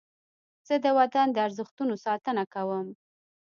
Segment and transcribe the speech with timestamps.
[0.67, 2.87] زه د وطن د ارزښتونو ساتنه کوم.